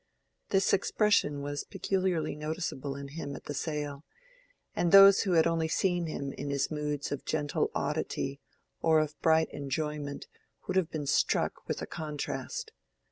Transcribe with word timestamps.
This 0.49 0.73
expression 0.73 1.43
was 1.43 1.63
peculiarly 1.63 2.35
noticeable 2.35 2.95
in 2.95 3.09
him 3.09 3.35
at 3.35 3.43
the 3.43 3.53
sale, 3.53 4.03
and 4.75 4.91
those 4.91 5.21
who 5.21 5.33
had 5.33 5.45
only 5.45 5.67
seen 5.67 6.07
him 6.07 6.33
in 6.33 6.49
his 6.49 6.71
moods 6.71 7.11
of 7.11 7.23
gentle 7.23 7.69
oddity 7.75 8.39
or 8.81 8.99
of 8.99 9.21
bright 9.21 9.49
enjoyment 9.53 10.25
would 10.65 10.75
have 10.75 10.89
been 10.89 11.05
struck 11.05 11.67
with 11.67 11.83
a 11.83 11.85
contrast. 11.85 12.71